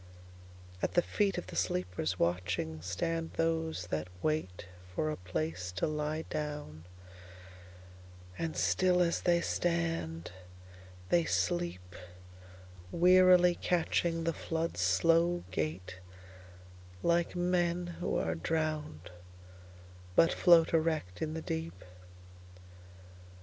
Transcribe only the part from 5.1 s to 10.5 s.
a place to lie down; and still as they stand,